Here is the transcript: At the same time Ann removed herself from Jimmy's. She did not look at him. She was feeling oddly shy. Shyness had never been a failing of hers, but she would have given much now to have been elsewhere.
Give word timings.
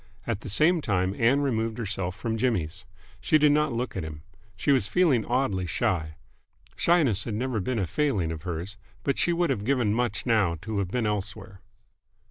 At 0.25 0.41
the 0.41 0.49
same 0.49 0.81
time 0.81 1.13
Ann 1.13 1.41
removed 1.41 1.77
herself 1.77 2.15
from 2.15 2.35
Jimmy's. 2.35 2.85
She 3.19 3.37
did 3.37 3.51
not 3.51 3.71
look 3.71 3.95
at 3.95 4.03
him. 4.03 4.23
She 4.57 4.71
was 4.71 4.87
feeling 4.87 5.23
oddly 5.23 5.67
shy. 5.67 6.15
Shyness 6.75 7.25
had 7.25 7.35
never 7.35 7.59
been 7.59 7.77
a 7.77 7.85
failing 7.85 8.31
of 8.31 8.41
hers, 8.41 8.77
but 9.03 9.19
she 9.19 9.31
would 9.31 9.51
have 9.51 9.63
given 9.63 9.93
much 9.93 10.25
now 10.25 10.55
to 10.63 10.79
have 10.79 10.89
been 10.89 11.05
elsewhere. 11.05 11.61